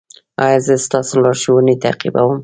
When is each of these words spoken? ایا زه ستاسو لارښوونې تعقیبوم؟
ایا 0.43 0.59
زه 0.65 0.73
ستاسو 0.85 1.13
لارښوونې 1.23 1.75
تعقیبوم؟ 1.83 2.37